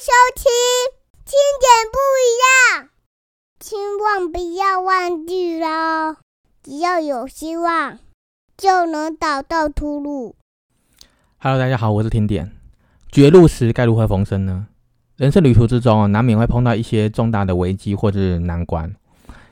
[0.00, 0.44] 收听，
[1.26, 2.88] 听点不一样，
[3.60, 6.16] 千万不要忘记了！
[6.62, 7.98] 只要有希望，
[8.56, 10.36] 就能找到出路。
[11.36, 12.50] Hello，大家好，我是听点。
[13.12, 14.68] 绝路时该如何逢生呢？
[15.16, 18.96] 人生旅途之中难免会碰到一些重大的危机或者难关，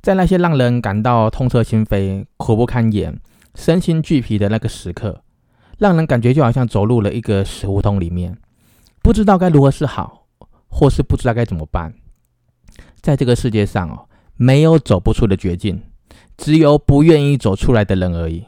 [0.00, 3.16] 在那些让人感到痛彻心扉、苦不堪言、
[3.54, 5.22] 身心俱疲的那个时刻，
[5.78, 8.36] 让人感觉就好像走入了一个死胡同里面。
[9.04, 10.21] 不知道该如何是好，
[10.72, 11.92] 或是不知道该怎么办。
[13.02, 15.82] 在这个世界上哦，没有走不出的绝境，
[16.38, 18.44] 只有不愿意走出来的人而已。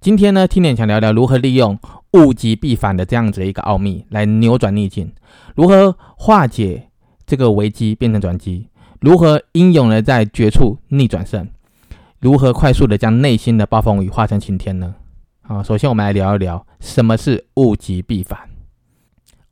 [0.00, 1.78] 今天呢，听点想聊聊如何利用
[2.12, 5.12] 物极必反的这样子一个奥秘来扭转逆境，
[5.56, 6.90] 如何化解
[7.26, 8.68] 这个危机变成转机，
[9.00, 11.48] 如何英勇的在绝处逆转胜，
[12.20, 14.94] 如何快速的将内心的暴风雨化成晴天呢？
[15.42, 18.53] 啊，首先我们来聊一聊什么是物极必反。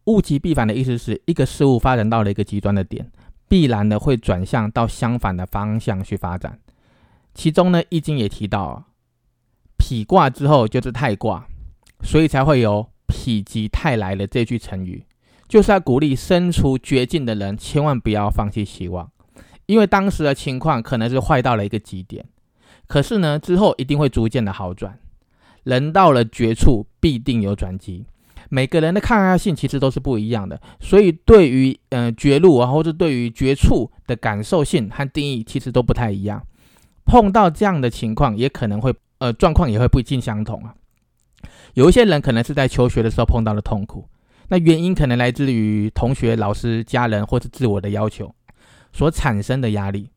[0.07, 3.11] 物极必反的意思是一个事物发展到了一个极端的点，
[3.49, 6.59] 必然的会转向到相反的方向去发展。
[7.35, 8.85] 其中呢，《易经》也提到，
[9.79, 11.47] 否卦之后就是泰卦，
[12.03, 15.05] 所以才会有“否极泰来”的这句成语，
[15.49, 19.11] 就是要鼓励身处绝境的人千万不要放弃希望，
[19.67, 22.25] 因为当时的情况可能是坏到了一个极点，
[22.87, 24.99] 可是呢，之后一定会逐渐的好转。
[25.65, 28.05] 人到了绝处，必定有转机。
[28.55, 36.43] 每个人的抗压性其实都是不一样的，所以对于呃绝路啊，或者对于绝处的感受性和定义其实都不太一样。
[37.07, 40.75] 碰到这样的情况，也可能会呃状况也会不尽相同啊。
[41.73, 44.07] 有一些人可能是在求学的时候碰到了痛苦，
[44.49, 48.35] 那原因可能来自于同学、老师、家人或是自我的要求
[48.93, 50.11] 所产生的压力。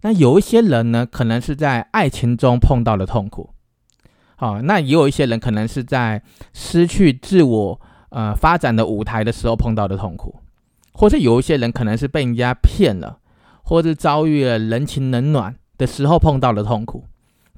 [0.00, 3.50] 那有一些人呢，可能是在爱情中碰到了痛苦。
[4.36, 6.20] 好，那也有一些人可能是在
[6.52, 10.40] 失去自我呃发展的舞台的时候碰到的痛苦，
[10.92, 13.20] 或者有一些人可能是被人家骗了，
[13.62, 17.04] 或是遭遇了人情冷暖的时候碰到的痛苦。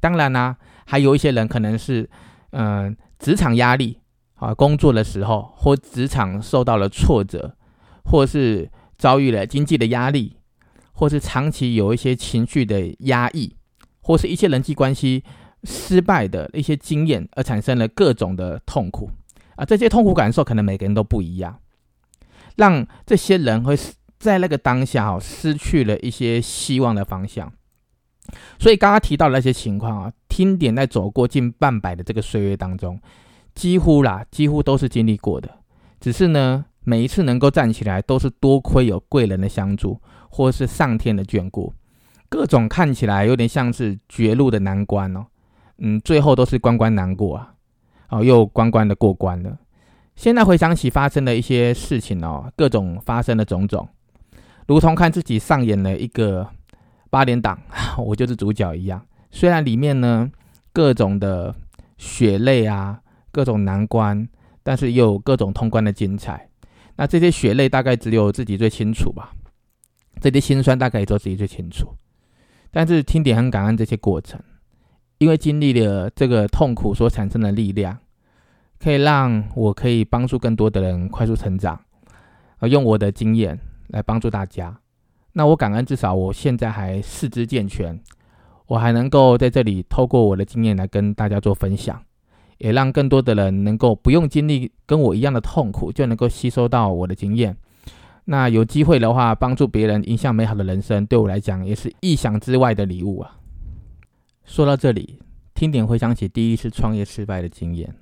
[0.01, 2.09] 当然呢，还有一些人可能是
[2.51, 4.01] 嗯职场压力
[4.35, 7.57] 啊，工作的时候或职场受到了挫折，
[8.05, 10.37] 或是遭遇了经济的压力，
[10.93, 13.57] 或是长期有一些情绪的压抑，
[14.03, 15.25] 或是一些人际关系。
[15.65, 19.11] 失败的一些经验，而产生了各种的痛苦
[19.57, 19.65] 啊！
[19.65, 21.59] 这些痛苦感受可能每个人都不一样，
[22.57, 23.77] 让这些人会
[24.19, 27.53] 在那个当下哦失去了一些希望的方向。
[28.59, 33.01] 所以刚刚提到的那些情况啊，听点在走过近半百的这个岁月当中，
[33.55, 35.49] 几乎啦，几乎都是经历过的。
[36.01, 41.73] 只是呢，每一次能够站起来，都是多亏有贵人的相助，或是上天的眷顾。
[42.29, 45.25] 各种看起来有点像是绝路的难关哦。
[45.79, 47.55] 嗯，最后都是关关难过啊，
[48.09, 49.59] 哦，又关关的过关了。
[50.15, 53.87] 现在回想起发生的一些事情哦，各种发生的种种，
[54.67, 56.49] 如同看自己上演了一个
[57.11, 57.61] 八连档，
[57.99, 59.05] 我就是主角一样。
[59.31, 60.31] 虽然里面呢
[60.73, 61.55] 各种的
[61.99, 63.01] 血泪啊，
[63.31, 64.27] 各种难关，
[64.63, 66.49] 但是又有各种通关的精彩。
[66.97, 69.35] 那这些血泪大概只有自己最清楚吧，
[70.23, 71.95] 这些心酸大概也只有自己最清楚。
[72.71, 74.41] 但是听点很感恩这些过程。
[75.19, 77.97] 因为经历了这个痛苦所产生的力量，
[78.79, 81.81] 可以让我可以帮助更多的人快速成长，
[82.59, 84.79] 而用我的经验来帮助大家。
[85.33, 87.99] 那我感恩，至少我现在还四肢健全，
[88.67, 92.03] 我还能够在这里透过我的经验来跟大家做分享，
[92.59, 97.57] 也让更多的人能够不用经历跟我一样的痛苦，就能够吸收到我的经验。
[98.25, 103.37] 那有机会的话，帮助别人，影响美好的人生，对我来讲也是意想之外的礼物啊。
[104.47, 105.19] 说到这里，
[105.55, 107.93] 听点回想起第一次创业失败的经验。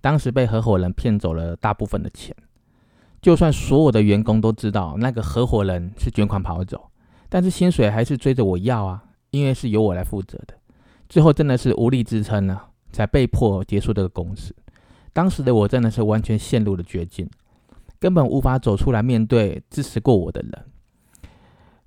[0.00, 2.34] 当时被合伙人骗走了大部分的钱，
[3.22, 6.90] 就算所有的员工都知道那个合伙人是卷款跑走，
[7.28, 10.54] 但是薪水还是追着我要啊，因为是由我来负责的。
[11.08, 14.54] 最后真的是无力支撑了，才被迫结束这个公司。
[15.12, 17.30] 当时的我真的是完全陷入了绝境，
[18.00, 20.66] 根本无法走出来面对支持过我的人。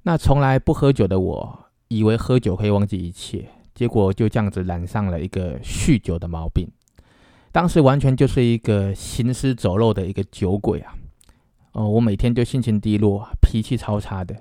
[0.03, 3.50] 那从来不喝酒的我，以为喝酒可以忘记一切。
[3.77, 6.68] 结果就这样子染上了一个酗酒的毛病，
[7.51, 10.95] 当时完全就是一个行尸走肉的一个酒鬼啊！
[11.74, 14.35] 哦，我每天就心情低落，脾气超差的。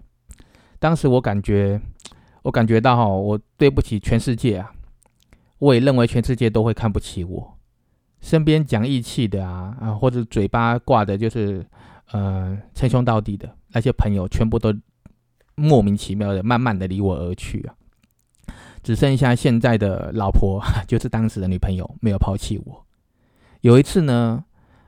[0.78, 1.78] 当时我感觉，
[2.40, 4.72] 我感觉到哈，我对不起全世界啊！
[5.58, 7.58] 我也认为全世界都会看不起我。
[8.22, 11.62] 身边讲义气的啊啊，或者嘴巴挂的就是
[12.12, 14.74] 呃称兄道弟的那些朋友，全部都
[15.56, 17.75] 莫名其妙的慢慢的离我而去啊！
[18.86, 22.86] 只剩下现在的老婆， 就是当时的女朋友，没有抛弃我。
[23.62, 24.44] 有一次呢，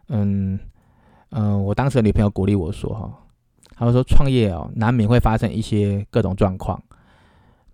[0.07, 0.57] 嗯
[1.31, 3.13] 嗯，我当时的女朋友鼓励我说：“哈，
[3.75, 6.81] 他说创业哦，难免会发生一些各种状况，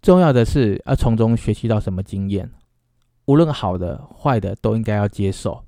[0.00, 2.50] 重要的是要从中学习到什么经验，
[3.26, 5.62] 无论好的坏的都应该要接受，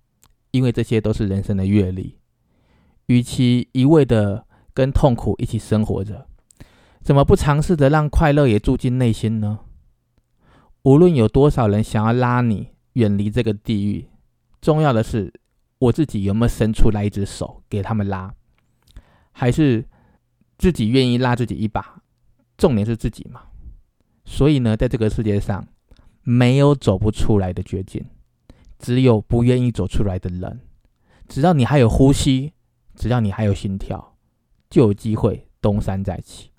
[0.52, 2.16] 因为这些都是人生的阅历。
[3.08, 6.26] 与其一味的跟痛苦一起生活着，
[7.02, 9.58] 怎么不尝试着让快乐也住进内心呢？
[10.86, 14.08] 无论有多少人想要拉你远离这个地狱，
[14.60, 15.32] 重要的是
[15.80, 18.32] 我自己有没有伸出来一只手给他们拉，
[19.32, 19.84] 还是？
[20.58, 22.00] 自己愿意拉自己一把，
[22.56, 23.42] 重点是自己嘛。
[24.24, 25.68] 所以呢，在这个世界上，
[26.22, 28.02] 没有走不出来的绝境，
[28.78, 30.60] 只有不愿意走出来的人。
[31.28, 32.54] 只要你还有呼吸，
[32.94, 34.16] 只要你还有心跳，
[34.70, 36.50] 就有机会东山再起。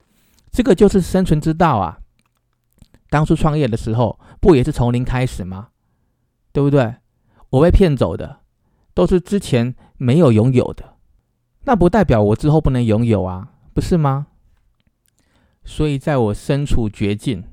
[0.52, 2.00] 这个就是生存之道啊！
[3.10, 5.70] 当初创业的时候，不也是从零开始吗？
[6.52, 6.96] 对不对？
[7.50, 8.40] 我被骗走的，
[8.94, 10.96] 都是之前没有拥有的，
[11.64, 13.54] 那不代表我之后不能拥有啊。
[13.74, 14.28] 不是吗？
[15.64, 17.44] 所以，在我身处绝境，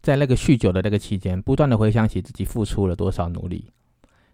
[0.00, 3.72] 在那个酗酒的那个期间，不断的回想起自己付出了多少努力，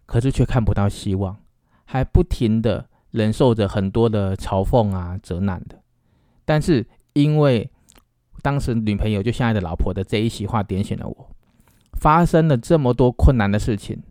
[0.06, 1.36] 可是却看不到希望，
[1.84, 5.82] 还不停的忍受着很多的嘲讽啊、责难的。
[6.44, 7.68] 但是，因为
[8.42, 11.30] 当时女朋友就现在的老婆的这一席话点醒了我，
[11.94, 14.02] 发生了这么多困难的事情，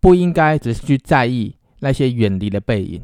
[0.00, 3.02] 不应该只是去在意那些远离的背影。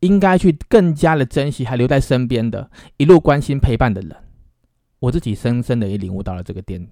[0.00, 4.16] 应该去更加的珍惜还留在身边的一路关心陪伴的人。
[4.98, 6.88] 我自己深深的也领悟到了这个点，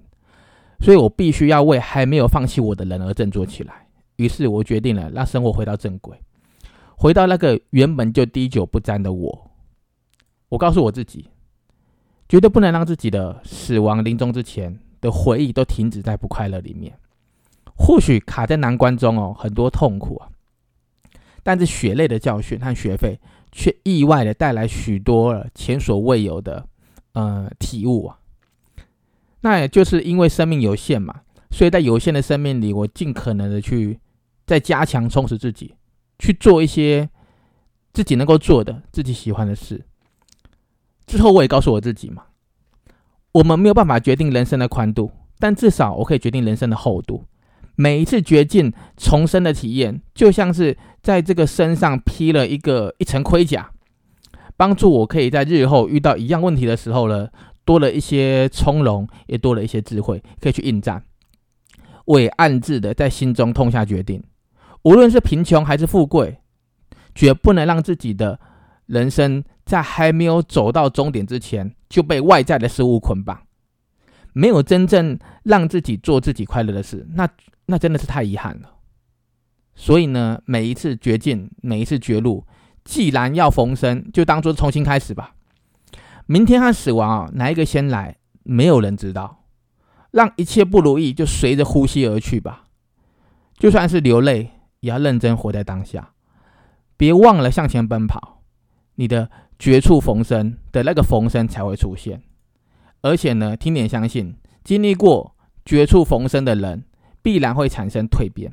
[0.80, 3.86] 所以我必须要为还没有放弃我的人而振作起来。
[4.16, 6.20] 于是我决定了让生活回到正轨，
[6.96, 9.50] 回到那个原本就滴酒不沾的我。
[10.50, 11.30] 我告诉我自己，
[12.28, 16.92] 绝对不能让自己的死亡临终之前的回忆都停止在不快乐里面。
[17.74, 20.28] 或许卡在难关中哦，很多痛苦啊。
[21.42, 23.18] 但是血泪的教训和学费，
[23.50, 26.66] 却意外的带来许多前所未有的
[27.12, 28.18] 呃体悟啊。
[29.40, 33.98] 那也就是因为生命有限嘛，所以在有限的生命里，我尽可能的去
[34.44, 35.74] 再加强充实自己，
[36.18, 37.08] 去做一些
[37.92, 39.80] 自己能够做的、自己喜欢的事。
[41.08, 42.22] 之后我也告诉我自己嘛，
[43.32, 47.24] 我们没有办法决定人生的宽度，但至少我可以决定人生的厚度。
[47.74, 53.70] 每一次绝境重生的体验，就像是在这个身上披了一个一层盔甲，
[54.56, 57.28] 帮助我可以在日后遇到一样问题的时候呢，
[57.64, 61.02] 多了一些从容，也多了一些智慧，可以去应战。
[62.04, 64.22] 我也暗自的在心中痛下决定，
[64.82, 66.38] 无论是贫穷还是富贵，
[67.14, 68.40] 绝不能让自己的
[68.88, 73.40] 人生在还没有走到终点之前就被外在的事物捆绑，
[74.32, 77.28] 没有真正让自己做自己快乐的事，那。
[77.70, 78.76] 那真的是太遗憾了。
[79.74, 82.46] 所以呢，每一次绝境，每一次绝路，
[82.82, 85.34] 既然要逢生，就当做重新开始吧。
[86.24, 89.44] 明天和死亡啊，哪一个先来，没有人知道。
[90.12, 92.64] 让一切不如意就随着呼吸而去吧。
[93.58, 94.50] 就算是流泪，
[94.80, 96.12] 也要认真活在当下，
[96.96, 98.37] 别忘了向前奔跑。
[98.98, 99.28] 你的
[99.58, 102.22] 绝处逢生的那个逢生才会出现。
[103.00, 105.34] 而且呢，听点相信，经历过
[105.64, 106.84] 绝处逢生的人。
[107.20, 108.50] 必然会产生蜕变，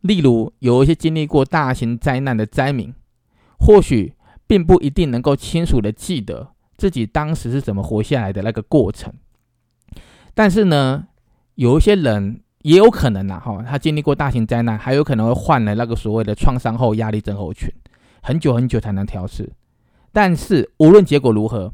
[0.00, 2.92] 例如有一些经历过大型灾难的灾民，
[3.60, 4.14] 或许
[4.48, 9.12] 并不一定能够清楚的记得自己当时是怎么活下来的那个过程。
[10.34, 11.06] 但是呢，
[11.54, 17.70] 有一些人也有可能呐，哈，他经历过大型灾难，还有可能会患了那个所谓的创伤后压力症候群，
[18.22, 19.52] 很久很久才能调试。
[20.12, 21.72] 但是无论结果如何，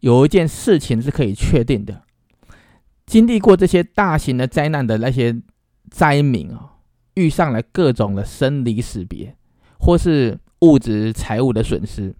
[0.00, 2.02] 有一件事情是可以确定的。
[3.04, 5.40] 经历过这些大型的灾难的那些
[5.90, 6.74] 灾民啊，
[7.14, 9.34] 遇上了各种的生离死别，
[9.78, 12.14] 或是物质财物的损失，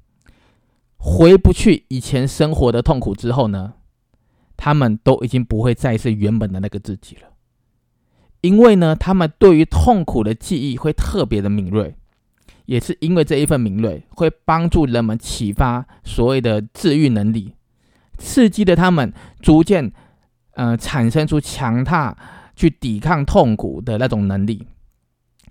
[0.97, 3.75] 回不去以前生活的痛苦之后呢，
[4.57, 7.29] 他们都已经不会再是原本的那个自己了。
[8.41, 11.97] 因为呢，他们对于痛苦的记忆会特别的敏锐，
[12.69, 17.55] 也是因为这一份敏锐，会帮助人们启发所谓的治愈能力，
[18.19, 19.91] 刺激的他们逐渐。
[20.59, 22.19] 呃，产生出强大
[22.57, 24.67] 去抵抗痛苦的那种能力，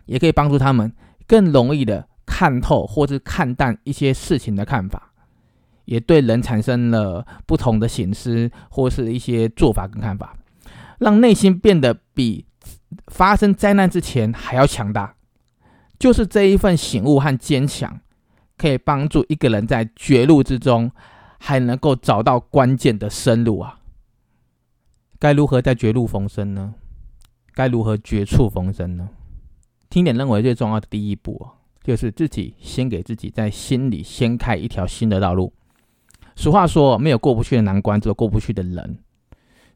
[0.06, 0.92] 也可以帮助他们
[1.26, 5.14] 更容易的看透或者看淡一些事情的看法，
[5.86, 10.36] 也对人产生了不同的醒思或是一些做法跟看法，
[11.00, 12.46] 让内心变得比
[13.08, 15.16] 发生灾难之前还要强大。
[16.00, 18.00] 就是这一份醒悟和坚强，
[18.58, 20.92] 可以帮助一个人在绝路之中
[21.40, 23.80] 还能够找到关键的生路啊。
[25.20, 26.76] 该如何在绝路逢生呢？
[27.54, 29.10] 该如何绝处逢生呢？
[29.90, 31.48] 听点认为最重要的第一步
[31.82, 35.52] 就是自己先给自己在心里先开一条新的道路。
[36.36, 39.00] 俗话说，没有过不去的难关，只有过不去的人。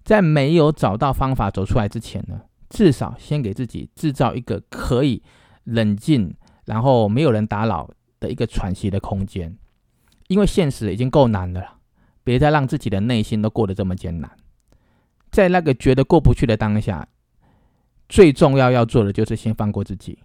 [0.04, 5.24] 在没有找到方法走出来之前呢，至少先给自己制造一个可以
[5.64, 7.90] 冷静，然后没有人打扰
[8.20, 9.58] 的一个喘息的空间。
[10.28, 11.78] 因为现实已经够难了，
[12.24, 14.32] 别再让自己的内心都过得这么艰难。
[15.30, 17.08] 在那个觉得过不去的当下，
[18.08, 20.20] 最重要要做的就是先放过自己，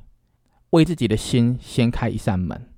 [0.71, 2.69] 为自己的心先开一扇门，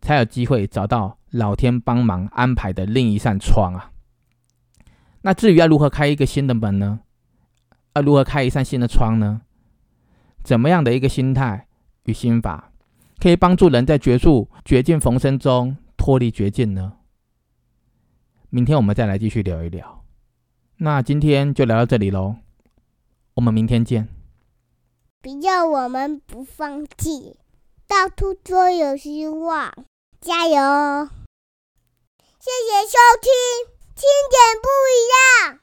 [0.00, 3.92] 才有机会找到老天帮忙安排的另一扇窗啊。
[5.22, 7.00] 那至于要如何开一个新的门呢？
[7.94, 9.42] 要如何开一扇新的窗呢？
[10.42, 11.68] 怎么样的一个心态
[12.04, 12.72] 与心法，
[13.18, 16.94] 可以帮助人在绝处绝境逢生中脱离绝境呢？
[18.50, 20.04] 明天我们再来继续聊一聊。
[20.78, 22.36] 那今天就聊到这里喽，
[23.34, 24.08] 我们明天见。
[25.20, 27.36] 不要我们不放弃，
[27.86, 29.72] 到处都有希望，
[30.20, 31.08] 加油！
[32.38, 33.30] 谢谢收听。
[33.94, 35.61] 听点不一样